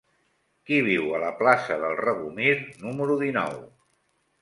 Qui 0.69 0.79
viu 0.87 1.13
a 1.17 1.19
la 1.25 1.29
plaça 1.43 1.79
del 1.85 1.95
Regomir 2.01 2.57
número 2.89 3.23
dinou? 3.25 3.65